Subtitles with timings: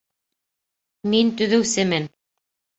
[1.11, 2.11] Мин төҙөүсемен